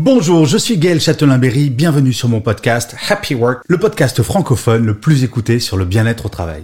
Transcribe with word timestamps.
Bonjour, 0.00 0.46
je 0.46 0.56
suis 0.56 0.78
Gaël 0.78 1.00
Châtelain-Berry, 1.00 1.70
bienvenue 1.70 2.12
sur 2.12 2.28
mon 2.28 2.40
podcast 2.40 2.94
Happy 3.08 3.34
Work, 3.34 3.64
le 3.66 3.78
podcast 3.78 4.22
francophone 4.22 4.86
le 4.86 4.94
plus 4.94 5.24
écouté 5.24 5.58
sur 5.58 5.76
le 5.76 5.84
bien-être 5.84 6.26
au 6.26 6.28
travail. 6.28 6.62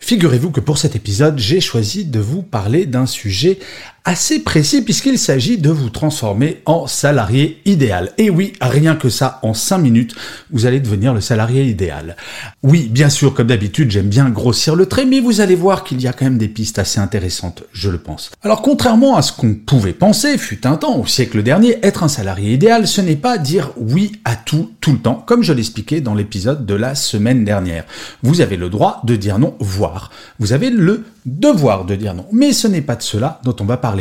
Figurez-vous 0.00 0.50
que 0.50 0.60
pour 0.60 0.76
cet 0.76 0.94
épisode, 0.94 1.38
j'ai 1.38 1.62
choisi 1.62 2.04
de 2.04 2.20
vous 2.20 2.42
parler 2.42 2.84
d'un 2.84 3.06
sujet 3.06 3.58
assez 4.04 4.40
précis 4.40 4.82
puisqu'il 4.82 5.18
s'agit 5.18 5.56
de 5.56 5.70
vous 5.70 5.88
transformer 5.88 6.60
en 6.66 6.86
salarié 6.86 7.60
idéal. 7.64 8.12
Et 8.18 8.28
oui, 8.28 8.52
rien 8.60 8.96
que 8.96 9.08
ça, 9.08 9.38
en 9.42 9.54
5 9.54 9.78
minutes, 9.78 10.14
vous 10.50 10.66
allez 10.66 10.80
devenir 10.80 11.14
le 11.14 11.22
salarié 11.22 11.64
idéal. 11.64 12.16
Oui, 12.62 12.88
bien 12.90 13.08
sûr, 13.08 13.32
comme 13.32 13.46
d'habitude, 13.46 13.90
j'aime 13.90 14.08
bien 14.08 14.28
grossir 14.28 14.76
le 14.76 14.86
trait, 14.86 15.06
mais 15.06 15.20
vous 15.20 15.40
allez 15.40 15.54
voir 15.54 15.84
qu'il 15.84 16.02
y 16.02 16.06
a 16.06 16.12
quand 16.12 16.26
même 16.26 16.38
des 16.38 16.48
pistes 16.48 16.78
assez 16.78 17.00
intéressantes, 17.00 17.64
je 17.72 17.88
le 17.88 17.98
pense. 17.98 18.30
Alors, 18.42 18.60
contrairement 18.60 19.16
à 19.16 19.22
ce 19.22 19.32
qu'on 19.32 19.54
pouvait 19.54 19.92
penser, 19.94 20.36
fut 20.36 20.66
un 20.66 20.76
temps, 20.76 20.98
au 20.98 21.06
siècle 21.06 21.42
dernier, 21.42 21.78
être 21.82 22.02
un 22.02 22.08
salarié 22.08 22.52
idéal, 22.52 22.86
ce 22.86 23.00
n'est 23.00 23.16
pas 23.16 23.38
dire 23.38 23.72
oui 23.76 24.20
à 24.24 24.36
tout, 24.36 24.72
tout 24.80 24.92
le 24.92 24.98
temps, 24.98 25.22
comme 25.26 25.42
je 25.42 25.52
l'expliquais 25.52 26.02
dans 26.02 26.14
l'épisode 26.14 26.66
de 26.66 26.74
la 26.74 26.94
semaine 26.94 27.44
dernière. 27.44 27.84
Vous 28.22 28.42
avez 28.42 28.56
le 28.56 28.68
droit 28.68 29.00
de 29.04 29.16
dire 29.16 29.38
non, 29.38 29.54
voire. 29.60 30.10
Vous 30.38 30.52
avez 30.52 30.68
le 30.68 31.04
devoir 31.24 31.86
de 31.86 31.94
dire 31.94 32.14
non. 32.14 32.26
Mais 32.32 32.52
ce 32.52 32.68
n'est 32.68 32.82
pas 32.82 32.96
de 32.96 33.02
cela 33.02 33.40
dont 33.44 33.56
on 33.60 33.64
va 33.64 33.78
parler. 33.78 33.93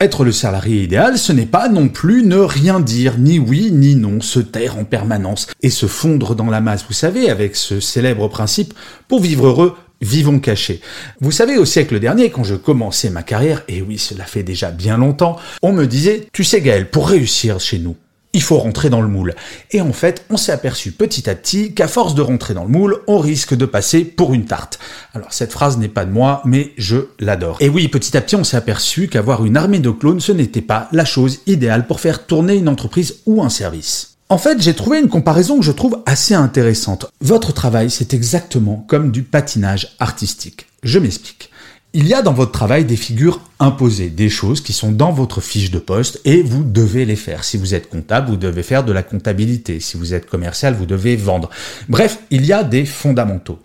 Être 0.00 0.24
le 0.24 0.32
salarié 0.32 0.82
idéal, 0.82 1.18
ce 1.18 1.32
n'est 1.32 1.46
pas 1.46 1.68
non 1.68 1.88
plus 1.88 2.24
ne 2.24 2.36
rien 2.36 2.80
dire, 2.80 3.18
ni 3.18 3.38
oui 3.38 3.70
ni 3.72 3.94
non, 3.94 4.20
se 4.20 4.40
taire 4.40 4.78
en 4.78 4.84
permanence 4.84 5.46
et 5.62 5.70
se 5.70 5.86
fondre 5.86 6.34
dans 6.34 6.50
la 6.50 6.60
masse. 6.60 6.84
Vous 6.86 6.94
savez, 6.94 7.30
avec 7.30 7.56
ce 7.56 7.80
célèbre 7.80 8.28
principe, 8.28 8.74
pour 9.08 9.20
vivre 9.20 9.46
heureux, 9.46 9.76
vivons 10.00 10.38
cachés. 10.38 10.80
Vous 11.20 11.30
savez, 11.30 11.56
au 11.56 11.64
siècle 11.64 11.98
dernier, 11.98 12.30
quand 12.30 12.44
je 12.44 12.54
commençais 12.54 13.10
ma 13.10 13.22
carrière, 13.22 13.62
et 13.68 13.82
oui, 13.82 13.98
cela 13.98 14.24
fait 14.24 14.42
déjà 14.42 14.70
bien 14.70 14.98
longtemps, 14.98 15.36
on 15.62 15.72
me 15.72 15.86
disait, 15.86 16.28
tu 16.32 16.44
sais 16.44 16.60
Gaël, 16.60 16.90
pour 16.90 17.08
réussir 17.08 17.60
chez 17.60 17.78
nous, 17.78 17.96
il 18.34 18.42
faut 18.42 18.58
rentrer 18.58 18.90
dans 18.90 19.00
le 19.00 19.08
moule. 19.08 19.34
Et 19.70 19.80
en 19.80 19.92
fait, 19.92 20.26
on 20.28 20.36
s'est 20.36 20.52
aperçu 20.52 20.92
petit 20.92 21.30
à 21.30 21.34
petit 21.34 21.72
qu'à 21.72 21.88
force 21.88 22.14
de 22.14 22.20
rentrer 22.20 22.52
dans 22.52 22.64
le 22.64 22.68
moule, 22.70 22.98
on 23.06 23.18
risque 23.18 23.54
de 23.54 23.64
passer 23.64 24.04
pour 24.04 24.34
une 24.34 24.44
tarte. 24.44 24.78
Alors 25.14 25.32
cette 25.32 25.52
phrase 25.52 25.78
n'est 25.78 25.88
pas 25.88 26.04
de 26.04 26.12
moi, 26.12 26.42
mais 26.44 26.72
je 26.76 26.96
l'adore. 27.20 27.56
Et 27.60 27.68
oui, 27.68 27.88
petit 27.88 28.16
à 28.16 28.20
petit, 28.20 28.36
on 28.36 28.44
s'est 28.44 28.56
aperçu 28.56 29.08
qu'avoir 29.08 29.46
une 29.46 29.56
armée 29.56 29.78
de 29.78 29.90
clones, 29.90 30.20
ce 30.20 30.32
n'était 30.32 30.60
pas 30.60 30.88
la 30.92 31.04
chose 31.04 31.40
idéale 31.46 31.86
pour 31.86 32.00
faire 32.00 32.26
tourner 32.26 32.56
une 32.56 32.68
entreprise 32.68 33.16
ou 33.24 33.42
un 33.42 33.48
service. 33.48 34.16
En 34.28 34.38
fait, 34.38 34.60
j'ai 34.60 34.74
trouvé 34.74 34.98
une 34.98 35.08
comparaison 35.08 35.58
que 35.58 35.64
je 35.64 35.70
trouve 35.70 36.02
assez 36.06 36.34
intéressante. 36.34 37.06
Votre 37.20 37.52
travail, 37.52 37.90
c'est 37.90 38.14
exactement 38.14 38.84
comme 38.88 39.12
du 39.12 39.22
patinage 39.22 39.94
artistique. 40.00 40.66
Je 40.82 40.98
m'explique. 40.98 41.50
Il 41.96 42.08
y 42.08 42.14
a 42.14 42.22
dans 42.22 42.32
votre 42.32 42.50
travail 42.50 42.84
des 42.84 42.96
figures 42.96 43.40
imposées, 43.60 44.08
des 44.08 44.28
choses 44.28 44.60
qui 44.60 44.72
sont 44.72 44.90
dans 44.90 45.12
votre 45.12 45.40
fiche 45.40 45.70
de 45.70 45.78
poste 45.78 46.20
et 46.24 46.42
vous 46.42 46.64
devez 46.64 47.04
les 47.04 47.14
faire. 47.14 47.44
Si 47.44 47.56
vous 47.56 47.72
êtes 47.72 47.88
comptable, 47.88 48.30
vous 48.30 48.36
devez 48.36 48.64
faire 48.64 48.82
de 48.82 48.90
la 48.90 49.04
comptabilité. 49.04 49.78
Si 49.78 49.96
vous 49.96 50.12
êtes 50.12 50.26
commercial, 50.26 50.74
vous 50.74 50.86
devez 50.86 51.14
vendre. 51.14 51.50
Bref, 51.88 52.18
il 52.30 52.44
y 52.44 52.52
a 52.52 52.64
des 52.64 52.84
fondamentaux. 52.84 53.60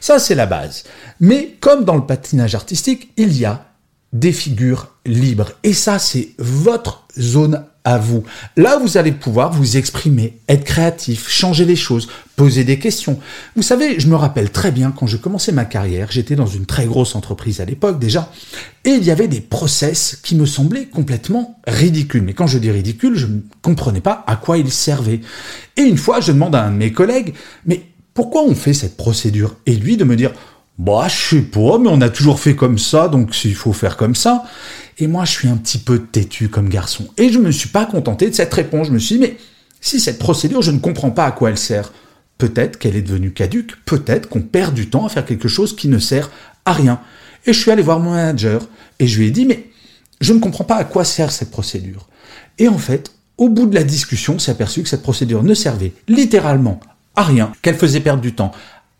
Ça, 0.00 0.18
c'est 0.18 0.34
la 0.34 0.46
base. 0.46 0.84
Mais 1.20 1.56
comme 1.60 1.84
dans 1.84 1.96
le 1.96 2.06
patinage 2.06 2.54
artistique, 2.54 3.12
il 3.18 3.36
y 3.36 3.44
a 3.44 3.66
des 4.14 4.32
figures 4.32 4.88
libres. 5.04 5.52
Et 5.62 5.74
ça, 5.74 5.98
c'est 5.98 6.30
votre 6.38 7.06
zone 7.20 7.66
à 7.84 7.98
vous. 7.98 8.24
Là, 8.56 8.78
vous 8.78 8.96
allez 8.96 9.12
pouvoir 9.12 9.52
vous 9.52 9.76
exprimer, 9.76 10.38
être 10.48 10.64
créatif, 10.64 11.28
changer 11.28 11.66
les 11.66 11.76
choses, 11.76 12.08
poser 12.34 12.64
des 12.64 12.78
questions. 12.78 13.20
Vous 13.56 13.62
savez, 13.62 14.00
je 14.00 14.08
me 14.08 14.16
rappelle 14.16 14.50
très 14.50 14.72
bien 14.72 14.90
quand 14.90 15.06
je 15.06 15.18
commençais 15.18 15.52
ma 15.52 15.66
carrière, 15.66 16.10
j'étais 16.10 16.34
dans 16.34 16.46
une 16.46 16.64
très 16.64 16.86
grosse 16.86 17.14
entreprise 17.14 17.60
à 17.60 17.66
l'époque 17.66 17.98
déjà, 17.98 18.32
et 18.84 18.90
il 18.90 19.04
y 19.04 19.10
avait 19.10 19.28
des 19.28 19.42
process 19.42 20.18
qui 20.22 20.34
me 20.34 20.46
semblaient 20.46 20.86
complètement 20.86 21.60
ridicules. 21.66 22.22
Mais 22.22 22.32
quand 22.32 22.46
je 22.46 22.58
dis 22.58 22.70
ridicule, 22.70 23.16
je 23.16 23.26
ne 23.26 23.40
comprenais 23.60 24.00
pas 24.00 24.24
à 24.26 24.36
quoi 24.36 24.56
ils 24.56 24.72
servaient. 24.72 25.20
Et 25.76 25.82
une 25.82 25.98
fois, 25.98 26.20
je 26.20 26.32
demande 26.32 26.54
à 26.54 26.64
un 26.64 26.70
de 26.70 26.76
mes 26.76 26.92
collègues, 26.92 27.34
mais 27.66 27.82
pourquoi 28.14 28.44
on 28.44 28.54
fait 28.54 28.74
cette 28.74 28.96
procédure? 28.96 29.56
Et 29.66 29.74
lui 29.74 29.96
de 29.96 30.04
me 30.04 30.16
dire, 30.16 30.32
bah, 30.78 31.06
je 31.08 31.36
sais 31.36 31.42
pas, 31.42 31.78
mais 31.78 31.88
on 31.90 32.00
a 32.00 32.08
toujours 32.08 32.40
fait 32.40 32.56
comme 32.56 32.78
ça, 32.78 33.08
donc 33.08 33.34
s'il 33.34 33.54
faut 33.54 33.72
faire 33.72 33.96
comme 33.96 34.14
ça. 34.14 34.44
Et 34.98 35.06
moi, 35.06 35.24
je 35.24 35.32
suis 35.32 35.48
un 35.48 35.56
petit 35.56 35.78
peu 35.78 36.00
têtu 36.00 36.48
comme 36.48 36.68
garçon. 36.68 37.06
Et 37.16 37.30
je 37.30 37.38
me 37.38 37.50
suis 37.50 37.68
pas 37.68 37.86
contenté 37.86 38.28
de 38.28 38.34
cette 38.34 38.52
réponse. 38.52 38.88
Je 38.88 38.92
me 38.92 38.98
suis 38.98 39.16
dit, 39.16 39.20
mais 39.20 39.36
si 39.80 40.00
cette 40.00 40.18
procédure, 40.18 40.62
je 40.62 40.70
ne 40.70 40.78
comprends 40.78 41.10
pas 41.10 41.26
à 41.26 41.32
quoi 41.32 41.50
elle 41.50 41.58
sert. 41.58 41.92
Peut-être 42.38 42.78
qu'elle 42.78 42.96
est 42.96 43.02
devenue 43.02 43.32
caduque, 43.32 43.76
peut-être 43.84 44.28
qu'on 44.28 44.40
perd 44.40 44.74
du 44.74 44.90
temps 44.90 45.06
à 45.06 45.08
faire 45.08 45.24
quelque 45.24 45.46
chose 45.48 45.76
qui 45.76 45.88
ne 45.88 45.98
sert 45.98 46.30
à 46.64 46.72
rien. 46.72 47.00
Et 47.46 47.52
je 47.52 47.60
suis 47.60 47.70
allé 47.70 47.82
voir 47.82 48.00
mon 48.00 48.10
manager 48.10 48.66
et 48.98 49.06
je 49.06 49.18
lui 49.18 49.28
ai 49.28 49.30
dit, 49.30 49.46
mais 49.46 49.70
je 50.20 50.32
ne 50.32 50.40
comprends 50.40 50.64
pas 50.64 50.76
à 50.76 50.84
quoi 50.84 51.04
sert 51.04 51.30
cette 51.30 51.50
procédure. 51.50 52.08
Et 52.58 52.66
en 52.66 52.78
fait, 52.78 53.12
au 53.38 53.48
bout 53.48 53.66
de 53.66 53.74
la 53.74 53.84
discussion, 53.84 54.34
on 54.34 54.38
s'est 54.38 54.52
aperçu 54.52 54.82
que 54.82 54.88
cette 54.88 55.02
procédure 55.02 55.42
ne 55.42 55.54
servait 55.54 55.92
littéralement 56.08 56.80
à 57.16 57.22
rien, 57.22 57.52
qu'elle 57.62 57.76
faisait 57.76 58.00
perdre 58.00 58.22
du 58.22 58.34
temps 58.34 58.52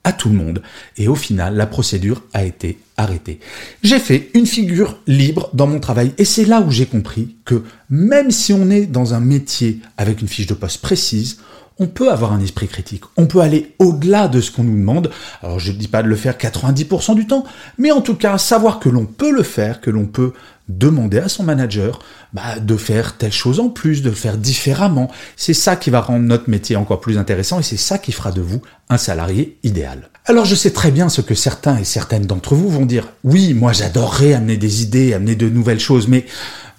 à 0.04 0.12
tout 0.12 0.28
le 0.28 0.36
monde. 0.36 0.62
Et 0.96 1.08
au 1.08 1.14
final, 1.14 1.56
la 1.56 1.66
procédure 1.66 2.22
a 2.32 2.44
été 2.44 2.78
arrêtée. 2.96 3.40
J'ai 3.82 3.98
fait 3.98 4.30
une 4.34 4.46
figure 4.46 4.98
libre 5.06 5.50
dans 5.54 5.66
mon 5.66 5.80
travail 5.80 6.12
et 6.18 6.24
c'est 6.24 6.44
là 6.44 6.60
où 6.60 6.70
j'ai 6.70 6.86
compris 6.86 7.36
que 7.44 7.62
même 7.90 8.30
si 8.30 8.52
on 8.52 8.70
est 8.70 8.86
dans 8.86 9.14
un 9.14 9.20
métier 9.20 9.80
avec 9.96 10.20
une 10.20 10.28
fiche 10.28 10.46
de 10.46 10.54
poste 10.54 10.80
précise, 10.80 11.38
on 11.78 11.86
peut 11.86 12.10
avoir 12.10 12.32
un 12.32 12.40
esprit 12.40 12.68
critique, 12.68 13.02
on 13.16 13.26
peut 13.26 13.40
aller 13.40 13.74
au-delà 13.78 14.28
de 14.28 14.40
ce 14.40 14.50
qu'on 14.50 14.64
nous 14.64 14.78
demande. 14.78 15.10
Alors 15.42 15.58
je 15.58 15.72
ne 15.72 15.76
dis 15.76 15.88
pas 15.88 16.02
de 16.02 16.08
le 16.08 16.16
faire 16.16 16.36
90% 16.36 17.14
du 17.14 17.26
temps, 17.26 17.44
mais 17.78 17.90
en 17.90 18.00
tout 18.00 18.14
cas 18.14 18.38
savoir 18.38 18.78
que 18.78 18.88
l'on 18.88 19.06
peut 19.06 19.32
le 19.32 19.42
faire, 19.42 19.80
que 19.80 19.90
l'on 19.90 20.06
peut 20.06 20.32
demander 20.68 21.18
à 21.18 21.28
son 21.28 21.42
manager 21.42 21.98
bah, 22.32 22.58
de 22.60 22.76
faire 22.76 23.16
telle 23.16 23.32
chose 23.32 23.60
en 23.60 23.68
plus, 23.68 24.02
de 24.02 24.08
le 24.08 24.14
faire 24.14 24.38
différemment. 24.38 25.10
C'est 25.36 25.54
ça 25.54 25.76
qui 25.76 25.90
va 25.90 26.00
rendre 26.00 26.24
notre 26.24 26.48
métier 26.48 26.76
encore 26.76 27.00
plus 27.00 27.18
intéressant 27.18 27.60
et 27.60 27.62
c'est 27.62 27.76
ça 27.76 27.98
qui 27.98 28.12
fera 28.12 28.32
de 28.32 28.40
vous 28.40 28.62
un 28.88 28.96
salarié 28.96 29.58
idéal. 29.62 30.08
Alors 30.26 30.44
je 30.44 30.54
sais 30.54 30.70
très 30.70 30.90
bien 30.90 31.08
ce 31.08 31.20
que 31.20 31.34
certains 31.34 31.76
et 31.76 31.84
certaines 31.84 32.26
d'entre 32.26 32.54
vous 32.54 32.70
vont 32.70 32.86
dire. 32.86 33.08
Oui, 33.24 33.52
moi 33.52 33.72
j'adorerais 33.72 34.32
amener 34.32 34.56
des 34.56 34.82
idées, 34.82 35.12
amener 35.12 35.34
de 35.34 35.48
nouvelles 35.48 35.80
choses, 35.80 36.08
mais 36.08 36.24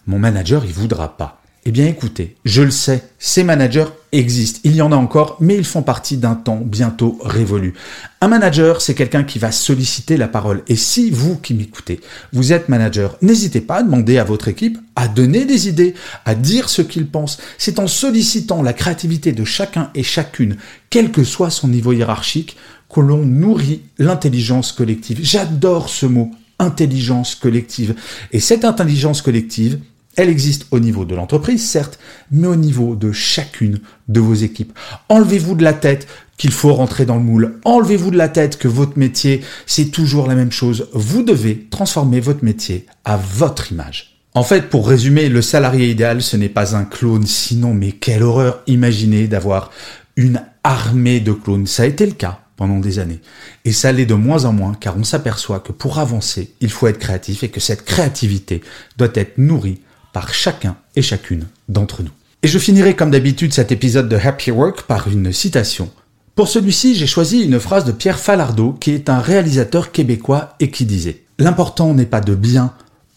mon 0.08 0.18
manager 0.18 0.66
il 0.66 0.74
voudra 0.74 1.16
pas. 1.18 1.42
Eh 1.68 1.72
bien 1.72 1.88
écoutez, 1.88 2.36
je 2.46 2.62
le 2.62 2.70
sais, 2.70 3.04
ces 3.18 3.44
managers 3.44 3.88
existent, 4.12 4.60
il 4.64 4.76
y 4.76 4.84
en 4.84 4.92
a 4.92 4.96
encore, 4.96 5.38
mais 5.40 5.58
ils 5.58 5.66
font 5.66 5.82
partie 5.82 6.18
d'un 6.18 6.36
temps 6.36 6.62
bientôt 6.64 7.18
révolu. 7.24 7.74
Un 8.22 8.28
manager, 8.28 8.82
c'est 8.82 8.94
quelqu'un 8.94 9.24
qui 9.24 9.40
va 9.40 9.52
solliciter 9.52 10.16
la 10.16 10.28
parole. 10.28 10.62
Et 10.68 10.76
si 10.76 11.10
vous 11.10 11.38
qui 11.38 11.56
m'écoutez, 11.56 12.02
vous 12.34 12.54
êtes 12.54 12.70
manager, 12.70 13.18
n'hésitez 13.24 13.62
pas 13.62 13.78
à 13.78 13.84
demander 13.84 14.20
à 14.20 14.24
votre 14.24 14.48
équipe 14.48 14.78
à 14.96 15.08
donner 15.08 15.46
des 15.46 15.68
idées, 15.68 15.94
à 16.26 16.36
dire 16.36 16.70
ce 16.70 16.82
qu'ils 16.82 17.08
pensent. 17.08 17.40
C'est 17.58 17.80
en 17.80 17.88
sollicitant 17.88 18.62
la 18.62 18.74
créativité 18.74 19.32
de 19.32 19.44
chacun 19.44 19.90
et 19.94 20.04
chacune, 20.04 20.58
quel 20.90 21.12
que 21.12 21.24
soit 21.24 21.50
son 21.50 21.68
niveau 21.68 21.92
hiérarchique, 21.92 22.58
que 22.94 23.02
l'on 23.02 23.26
nourrit 23.26 23.82
l'intelligence 23.98 24.72
collective. 24.72 25.20
J'adore 25.22 25.90
ce 25.90 26.06
mot, 26.06 26.32
intelligence 26.60 27.36
collective. 27.36 27.96
Et 28.32 28.40
cette 28.40 28.64
intelligence 28.64 29.22
collective, 29.22 29.80
elle 30.18 30.30
existe 30.30 30.68
au 30.72 30.80
niveau 30.80 31.06
de 31.06 31.16
l'entreprise, 31.16 31.68
certes, 31.68 32.00
mais 32.32 32.48
au 32.48 32.56
niveau 32.56 32.96
de 32.96 33.12
chacune 33.12 33.80
de 34.08 34.20
vos 34.20 34.34
équipes. 34.34 34.78
Enlevez-vous 35.10 35.56
de 35.56 35.64
la 35.64 35.74
tête 35.74 36.08
qu'il 36.38 36.52
faut 36.52 36.74
rentrer 36.74 37.06
dans 37.06 37.16
le 37.16 37.24
moule. 37.24 37.60
Enlevez-vous 37.66 38.12
de 38.12 38.18
la 38.18 38.30
tête 38.30 38.58
que 38.58 38.68
votre 38.68 38.98
métier, 38.98 39.42
c'est 39.66 39.92
toujours 39.92 40.28
la 40.28 40.36
même 40.36 40.52
chose. 40.52 40.90
Vous 40.94 41.24
devez 41.24 41.68
transformer 41.70 42.20
votre 42.20 42.44
métier 42.44 42.86
à 43.04 43.18
votre 43.18 43.72
image. 43.72 44.18
En 44.34 44.44
fait, 44.44 44.70
pour 44.70 44.88
résumer, 44.88 45.30
le 45.30 45.42
salarié 45.42 45.90
idéal, 45.90 46.22
ce 46.22 46.36
n'est 46.36 46.50
pas 46.50 46.76
un 46.76 46.84
clone, 46.84 47.26
sinon, 47.26 47.74
mais 47.74 47.94
quelle 47.94 48.24
horreur 48.24 48.62
imaginez 48.68 49.28
d'avoir 49.28 49.72
une 50.18 50.42
armée 50.64 51.22
de 51.22 51.32
clones. 51.32 51.68
Ça 51.68 51.84
a 51.84 51.86
été 51.86 52.06
le 52.06 52.12
cas 52.12 52.40
pendant 52.58 52.80
des 52.80 53.00
années. 53.00 53.22
Et 53.64 53.72
ça 53.72 53.92
l'est 53.92 54.06
de 54.06 54.14
moins 54.14 54.46
en 54.46 54.54
moins 54.54 54.74
car 54.74 54.98
on 54.98 55.04
s'aperçoit 55.04 55.60
que 55.60 55.72
pour 55.72 56.00
avancer, 56.00 56.54
il 56.62 56.70
faut 56.70 56.88
être 56.88 57.00
créatif 57.00 57.44
et 57.44 57.50
que 57.50 57.60
cette 57.60 57.86
créativité 57.86 58.62
doit 58.98 59.10
être 59.14 59.38
nourrie 59.38 59.82
par 60.16 60.34
chacun 60.34 60.78
et 60.96 61.02
chacune 61.02 61.46
d'entre 61.68 62.02
nous. 62.02 62.12
Et 62.42 62.48
je 62.48 62.58
finirai 62.58 62.96
comme 62.96 63.12
d'habitude 63.12 63.54
cet 63.54 63.74
épisode 63.74 64.08
de 64.08 64.16
Happy 64.16 64.50
Work 64.50 64.84
par 64.84 65.10
une 65.10 65.34
citation. 65.34 65.92
Pour 66.36 66.48
celui-ci, 66.48 66.96
j'ai 66.96 67.06
choisi 67.06 67.42
une 67.42 67.60
phrase 67.60 67.84
de 67.84 67.92
Pierre 67.92 68.18
Falardeau, 68.18 68.72
qui 68.72 68.92
est 68.92 69.10
un 69.10 69.20
réalisateur 69.20 69.92
québécois 69.92 70.56
et 70.62 70.72
qui 70.72 70.86
disait⁇ 70.86 71.12
L'important 71.44 71.94
n'est 71.94 72.06
pas 72.06 72.22
de 72.22 72.34
bien 72.34 72.72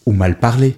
ou 0.05 0.11
mal 0.11 0.39
parler, 0.39 0.75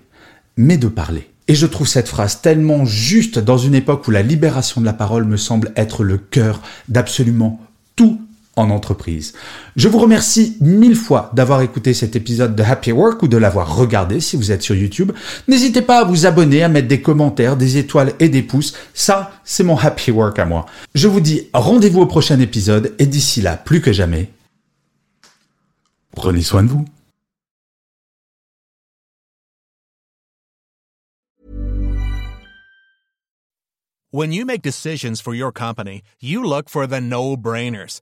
mais 0.57 0.77
de 0.77 0.89
parler. 0.89 1.27
Et 1.47 1.55
je 1.55 1.65
trouve 1.65 1.87
cette 1.87 2.07
phrase 2.07 2.41
tellement 2.41 2.85
juste 2.85 3.39
dans 3.39 3.57
une 3.57 3.73
époque 3.73 4.07
où 4.07 4.11
la 4.11 4.21
libération 4.21 4.79
de 4.79 4.85
la 4.85 4.93
parole 4.93 5.25
me 5.25 5.37
semble 5.37 5.71
être 5.75 6.03
le 6.03 6.19
cœur 6.19 6.61
d'absolument 6.87 7.59
tout 7.95 8.21
en 8.55 8.69
entreprise. 8.69 9.33
Je 9.75 9.87
vous 9.87 9.99
remercie 9.99 10.57
mille 10.59 10.95
fois 10.95 11.31
d'avoir 11.33 11.61
écouté 11.61 11.93
cet 11.93 12.15
épisode 12.15 12.55
de 12.55 12.63
Happy 12.63 12.91
Work 12.91 13.23
ou 13.23 13.27
de 13.27 13.37
l'avoir 13.37 13.75
regardé 13.75 14.19
si 14.19 14.35
vous 14.35 14.51
êtes 14.51 14.61
sur 14.61 14.75
YouTube. 14.75 15.11
N'hésitez 15.47 15.81
pas 15.81 15.99
à 15.99 16.03
vous 16.03 16.25
abonner, 16.25 16.63
à 16.63 16.69
mettre 16.69 16.87
des 16.87 17.01
commentaires, 17.01 17.55
des 17.55 17.77
étoiles 17.77 18.13
et 18.19 18.29
des 18.29 18.43
pouces. 18.43 18.73
Ça, 18.93 19.31
c'est 19.43 19.63
mon 19.63 19.77
Happy 19.77 20.11
Work 20.11 20.37
à 20.39 20.45
moi. 20.45 20.65
Je 20.93 21.07
vous 21.07 21.21
dis 21.21 21.47
rendez-vous 21.53 22.01
au 22.01 22.05
prochain 22.07 22.39
épisode 22.39 22.93
et 22.99 23.05
d'ici 23.05 23.41
là, 23.41 23.55
plus 23.55 23.81
que 23.81 23.93
jamais, 23.93 24.29
prenez 26.15 26.41
soin 26.41 26.63
de 26.63 26.69
vous. 26.69 26.85
When 34.13 34.33
you 34.33 34.45
make 34.45 34.61
decisions 34.61 35.21
for 35.21 35.33
your 35.33 35.53
company, 35.53 36.01
you 36.19 36.43
look 36.43 36.67
for 36.67 36.85
the 36.85 36.99
no-brainers. 36.99 38.01